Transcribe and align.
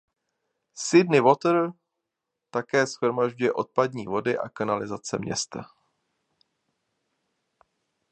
Sydney 0.83 1.19
Water 1.21 1.73
také 2.49 2.87
shromažďuje 2.89 3.51
odpadní 3.53 4.07
vody 4.07 4.37
a 4.37 4.49
kanalizace 4.49 5.17
města. 5.17 5.69